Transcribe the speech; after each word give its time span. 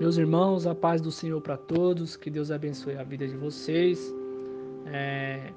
Meus 0.00 0.16
irmãos, 0.16 0.66
a 0.66 0.74
paz 0.74 1.02
do 1.02 1.12
Senhor 1.12 1.42
para 1.42 1.58
todos, 1.58 2.16
que 2.16 2.30
Deus 2.30 2.50
abençoe 2.50 2.96
a 2.96 3.02
vida 3.02 3.28
de 3.28 3.36
vocês. 3.36 4.14
É... 4.86 5.52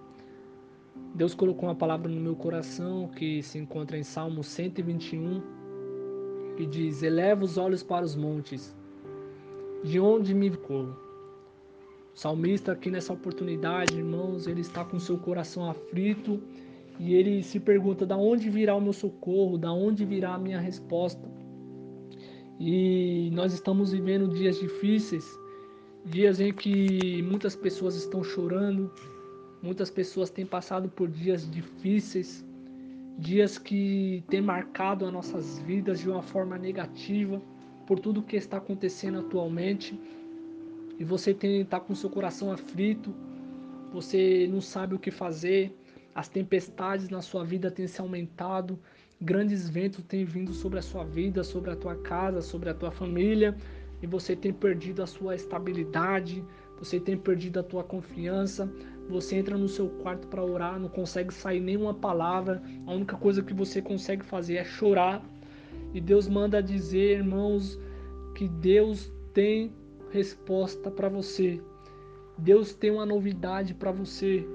Deus 1.16 1.34
colocou 1.34 1.70
uma 1.70 1.76
palavra 1.76 2.10
no 2.12 2.20
meu 2.20 2.36
coração 2.36 3.08
que 3.08 3.42
se 3.42 3.58
encontra 3.58 3.98
em 3.98 4.04
Salmo 4.04 4.44
121, 4.44 5.42
que 6.58 6.66
diz: 6.66 7.02
Eleva 7.04 7.46
os 7.46 7.58
olhos 7.58 7.82
para 7.82 8.04
os 8.04 8.18
montes, 8.18 8.76
de 9.82 9.98
onde 9.98 10.34
me 10.34 10.50
corro. 10.50 10.94
O 12.14 12.20
salmista, 12.20 12.74
aqui 12.74 12.92
nessa 12.92 13.14
oportunidade, 13.14 13.98
irmãos, 13.98 14.46
ele 14.46 14.60
está 14.60 14.84
com 14.84 15.00
seu 15.00 15.18
coração 15.18 15.70
aflito 15.70 16.38
e 17.00 17.14
ele 17.16 17.42
se 17.44 17.62
pergunta: 17.62 18.06
da 18.06 18.18
onde 18.18 18.50
virá 18.50 18.76
o 18.76 18.82
meu 18.82 18.92
socorro? 18.92 19.58
Da 19.58 19.72
onde 19.72 20.04
virá 20.04 20.34
a 20.34 20.38
minha 20.38 20.60
resposta? 20.60 21.43
E 22.66 23.30
nós 23.34 23.54
estamos 23.54 23.92
vivendo 23.92 24.26
dias 24.26 24.58
difíceis, 24.58 25.38
dias 26.06 26.40
em 26.40 26.54
que 26.54 27.22
muitas 27.22 27.58
pessoas 27.58 27.94
estão 27.94 28.24
chorando, 28.24 28.90
muitas 29.62 29.92
pessoas 29.92 30.30
têm 30.30 30.46
passado 30.46 30.88
por 30.88 31.10
dias 31.10 31.52
difíceis, 31.52 32.42
dias 33.20 33.58
que 33.58 34.24
têm 34.30 34.40
marcado 34.40 35.06
as 35.06 35.12
nossas 35.12 35.60
vidas 35.60 36.00
de 36.00 36.10
uma 36.10 36.22
forma 36.22 36.58
negativa 36.58 37.42
por 37.86 38.00
tudo 38.00 38.24
que 38.24 38.38
está 38.38 38.60
acontecendo 38.60 39.20
atualmente. 39.20 40.00
E 40.98 41.04
você 41.04 41.32
está 41.32 41.82
com 41.82 41.94
seu 41.94 42.10
coração 42.10 42.50
aflito, 42.50 43.14
você 43.92 44.48
não 44.50 44.62
sabe 44.62 44.96
o 44.96 45.00
que 45.00 45.12
fazer, 45.12 45.76
as 46.16 46.28
tempestades 46.28 47.10
na 47.10 47.22
sua 47.22 47.44
vida 47.44 47.72
têm 47.72 47.88
se 47.88 48.00
aumentado, 48.00 48.80
grandes 49.20 49.70
ventos 49.70 50.04
têm 50.04 50.26
vindo 50.26 50.54
sobre 50.54 50.80
a 50.80 50.82
sua 50.82 51.04
vida, 51.04 51.44
sobre 51.44 51.72
a 51.72 51.76
tua 51.76 51.96
casa, 51.96 52.42
sobre 52.42 52.70
a 52.70 52.74
tua 52.74 52.92
família, 52.92 53.56
e 54.02 54.08
você 54.08 54.36
tem 54.36 54.52
perdido 54.52 55.02
a 55.02 55.08
sua 55.08 55.36
estabilidade, 55.36 56.44
você 56.78 57.00
tem 57.00 57.18
perdido 57.18 57.60
a 57.60 57.64
tua 57.64 57.84
confiança, 57.84 58.70
você 59.10 59.38
entra 59.38 59.58
no 59.58 59.70
seu 59.70 59.90
quarto 59.90 60.28
para 60.28 60.44
orar, 60.44 60.80
não 60.80 60.90
consegue 60.90 61.34
sair 61.34 61.60
nenhuma 61.60 61.94
palavra, 61.94 62.62
a 62.86 62.92
única 62.92 63.16
coisa 63.18 63.42
que 63.42 63.54
você 63.54 63.82
consegue 63.82 64.26
fazer 64.26 64.56
é 64.56 64.64
chorar. 64.64 65.24
E 65.94 66.02
Deus 66.02 66.28
manda 66.28 66.62
dizer, 66.62 67.20
irmãos, 67.20 67.80
que 68.36 68.48
Deus 68.48 69.12
tem 69.34 69.72
resposta 70.12 70.90
para 70.92 71.08
você. 71.08 71.62
Deus 72.38 72.74
tem 72.74 72.92
uma 72.92 73.06
novidade 73.06 73.74
para 73.74 73.92
você. 73.92 74.46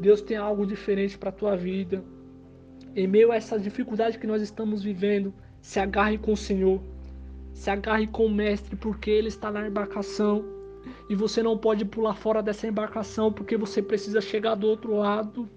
Deus 0.00 0.20
tem 0.20 0.36
algo 0.36 0.66
diferente 0.66 1.16
para 1.16 1.28
a 1.28 1.32
tua 1.32 1.56
vida. 1.56 2.02
Em 2.94 3.06
meio 3.06 3.32
a 3.32 3.36
essa 3.36 3.58
dificuldade 3.58 4.18
que 4.18 4.26
nós 4.26 4.42
estamos 4.42 4.82
vivendo, 4.82 5.32
se 5.60 5.80
agarre 5.80 6.18
com 6.18 6.32
o 6.32 6.36
Senhor, 6.36 6.80
se 7.52 7.70
agarre 7.70 8.06
com 8.06 8.26
o 8.26 8.30
Mestre, 8.30 8.76
porque 8.76 9.10
Ele 9.10 9.28
está 9.28 9.50
na 9.50 9.66
embarcação. 9.66 10.44
E 11.08 11.14
você 11.14 11.42
não 11.42 11.56
pode 11.56 11.84
pular 11.84 12.14
fora 12.14 12.42
dessa 12.42 12.66
embarcação 12.66 13.32
porque 13.32 13.56
você 13.56 13.82
precisa 13.82 14.20
chegar 14.20 14.54
do 14.54 14.66
outro 14.66 14.96
lado 14.96 15.48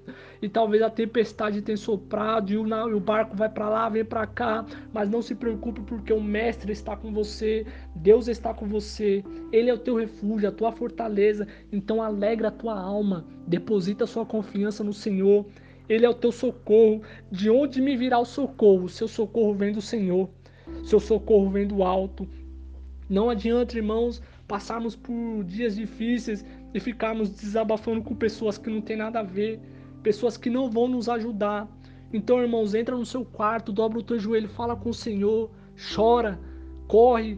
e 0.41 0.49
talvez 0.49 0.81
a 0.81 0.89
tempestade 0.89 1.61
tenha 1.61 1.77
soprado 1.77 2.51
e 2.51 2.57
o, 2.57 2.63
o 2.63 2.99
barco 2.99 3.35
vai 3.35 3.49
para 3.49 3.69
lá, 3.69 3.89
vem 3.89 4.05
para 4.05 4.25
cá, 4.27 4.65
mas 4.93 5.09
não 5.09 5.21
se 5.21 5.35
preocupe 5.35 5.81
porque 5.81 6.13
o 6.13 6.21
mestre 6.21 6.71
está 6.71 6.95
com 6.95 7.11
você, 7.11 7.65
Deus 7.95 8.27
está 8.27 8.53
com 8.53 8.67
você, 8.67 9.23
ele 9.51 9.69
é 9.69 9.73
o 9.73 9.77
teu 9.77 9.95
refúgio, 9.95 10.49
a 10.49 10.51
tua 10.51 10.71
fortaleza, 10.71 11.47
então 11.71 12.01
alegra 12.01 12.49
a 12.49 12.51
tua 12.51 12.79
alma, 12.79 13.25
deposita 13.47 14.03
a 14.03 14.07
sua 14.07 14.25
confiança 14.25 14.83
no 14.83 14.93
Senhor. 14.93 15.45
Ele 15.89 16.05
é 16.05 16.09
o 16.09 16.13
teu 16.13 16.33
socorro. 16.33 17.01
De 17.31 17.49
onde 17.49 17.81
me 17.81 17.95
virá 17.95 18.19
o 18.19 18.25
socorro? 18.25 18.83
O 18.83 18.89
seu 18.89 19.07
socorro 19.07 19.53
vem 19.53 19.71
do 19.71 19.81
Senhor. 19.81 20.29
Seu 20.83 20.99
socorro 20.99 21.49
vem 21.49 21.65
do 21.65 21.81
alto. 21.81 22.27
Não 23.09 23.29
adianta, 23.29 23.77
irmãos, 23.77 24.21
passarmos 24.47 24.95
por 24.95 25.43
dias 25.45 25.75
difíceis 25.75 26.45
e 26.73 26.79
ficarmos 26.79 27.29
desabafando 27.29 28.01
com 28.01 28.15
pessoas 28.15 28.57
que 28.57 28.69
não 28.69 28.81
tem 28.81 28.97
nada 28.97 29.19
a 29.19 29.23
ver, 29.23 29.59
pessoas 30.07 30.37
que 30.37 30.49
não 30.49 30.71
vão 30.71 30.87
nos 30.87 31.09
ajudar. 31.09 31.67
Então, 32.13 32.41
irmãos, 32.41 32.73
entra 32.73 32.95
no 32.95 33.05
seu 33.05 33.25
quarto, 33.25 33.73
dobra 33.73 33.99
o 33.99 34.03
teu 34.03 34.17
joelho, 34.17 34.47
fala 34.47 34.73
com 34.73 34.91
o 34.91 34.93
Senhor, 34.93 35.51
chora, 35.93 36.39
corre, 36.87 37.37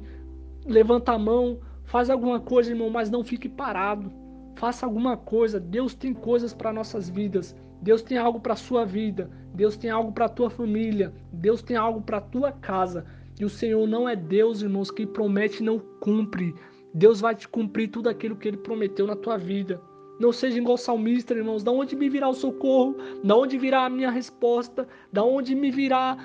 levanta 0.67 1.13
a 1.13 1.17
mão, 1.17 1.57
faz 1.85 2.11
alguma 2.11 2.39
coisa, 2.39 2.69
irmão, 2.69 2.91
mas 2.91 3.09
não 3.09 3.23
fique 3.23 3.49
parado. 3.49 4.11
Faça 4.55 4.85
alguma 4.85 5.17
coisa. 5.17 5.59
Deus 5.59 5.95
tem 5.95 6.13
coisas 6.13 6.53
para 6.53 6.71
nossas 6.71 7.09
vidas. 7.09 7.55
Deus 7.81 8.03
tem 8.03 8.19
algo 8.19 8.39
para 8.39 8.53
a 8.53 8.57
sua 8.57 8.85
vida, 8.85 9.31
Deus 9.55 9.75
tem 9.75 9.89
algo 9.89 10.11
para 10.11 10.25
a 10.25 10.29
tua 10.29 10.49
família, 10.49 11.11
Deus 11.31 11.63
tem 11.63 11.75
algo 11.75 12.01
para 12.01 12.17
a 12.17 12.21
tua 12.21 12.51
casa. 12.51 13.03
E 13.39 13.45
o 13.45 13.49
Senhor 13.49 13.87
não 13.87 14.07
é 14.07 14.15
Deus, 14.15 14.61
irmãos, 14.61 14.91
que 14.91 15.07
promete 15.07 15.63
e 15.63 15.65
não 15.65 15.79
cumpre. 15.79 16.53
Deus 16.93 17.19
vai 17.19 17.33
te 17.33 17.47
cumprir 17.47 17.87
tudo 17.87 18.09
aquilo 18.09 18.35
que 18.35 18.47
ele 18.47 18.57
prometeu 18.57 19.07
na 19.07 19.15
tua 19.15 19.37
vida. 19.37 19.81
Não 20.19 20.33
seja 20.33 20.57
igual 20.57 20.77
salmista, 20.77 21.33
irmãos. 21.33 21.63
Da 21.63 21.71
onde 21.71 21.95
me 21.95 22.09
virá 22.09 22.27
o 22.27 22.33
socorro? 22.33 22.97
Da 23.23 23.37
onde 23.37 23.57
virá 23.57 23.85
a 23.85 23.89
minha 23.89 24.11
resposta? 24.11 24.85
Da 25.13 25.23
onde 25.23 25.55
me 25.55 25.71
virá 25.71 26.17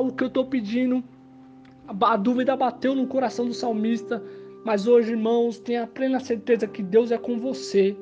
o 0.00 0.10
que 0.10 0.24
eu 0.24 0.28
estou 0.28 0.46
pedindo? 0.46 1.04
A, 1.86 2.14
a 2.14 2.16
dúvida 2.16 2.56
bateu 2.56 2.94
no 2.94 3.06
coração 3.06 3.46
do 3.46 3.52
salmista. 3.52 4.22
Mas 4.64 4.86
hoje, 4.86 5.10
irmãos, 5.10 5.58
tenha 5.58 5.86
plena 5.86 6.18
certeza 6.18 6.66
que 6.66 6.82
Deus 6.82 7.10
é 7.10 7.18
com 7.18 7.38
você. 7.38 7.94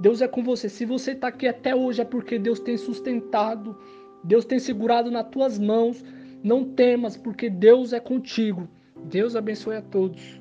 Deus 0.00 0.20
é 0.20 0.26
com 0.26 0.42
você. 0.42 0.68
Se 0.68 0.84
você 0.84 1.12
está 1.12 1.28
aqui 1.28 1.46
até 1.46 1.72
hoje 1.74 2.00
é 2.00 2.04
porque 2.04 2.38
Deus 2.38 2.58
tem 2.58 2.76
sustentado, 2.76 3.76
Deus 4.24 4.44
tem 4.44 4.58
segurado 4.58 5.10
nas 5.10 5.28
tuas 5.28 5.56
mãos. 5.56 6.02
Não 6.42 6.64
temas, 6.64 7.16
porque 7.16 7.48
Deus 7.48 7.92
é 7.92 8.00
contigo. 8.00 8.66
Deus 9.04 9.36
abençoe 9.36 9.76
a 9.76 9.82
todos. 9.82 10.39